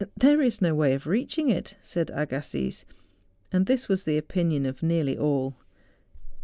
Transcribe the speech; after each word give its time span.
'There 0.24 0.42
is 0.42 0.60
no 0.60 0.74
way 0.74 0.92
of 0.92 1.06
reaching 1.06 1.48
it,' 1.50 1.76
said 1.80 2.10
Agassiz; 2.12 2.84
and 3.52 3.66
this 3.66 3.88
was 3.88 4.02
the 4.02 4.18
opinion 4.18 4.66
of 4.66 4.82
nearly 4.82 5.16
all. 5.16 5.54